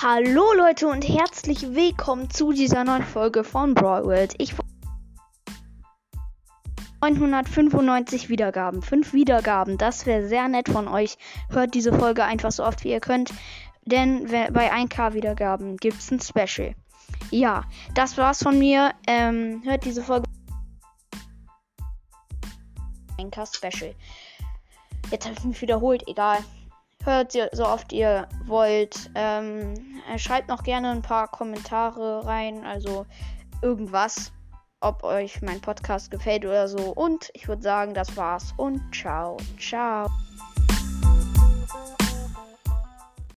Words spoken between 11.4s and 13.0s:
Hört diese Folge einfach so oft wie ihr